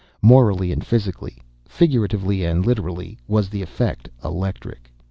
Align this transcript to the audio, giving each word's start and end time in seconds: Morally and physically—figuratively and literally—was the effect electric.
Morally 0.23 0.71
and 0.71 0.83
physically—figuratively 0.83 2.43
and 2.43 2.65
literally—was 2.65 3.49
the 3.49 3.61
effect 3.61 4.09
electric. 4.25 4.91